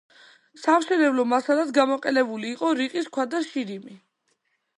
სამშენებლო 0.61 1.25
მასალად 1.33 1.73
გამოყენებული 1.75 2.51
იყო 2.57 2.73
რიყის 2.81 3.11
ქვა 3.19 3.27
და 3.35 3.45
შირიმი. 3.51 3.99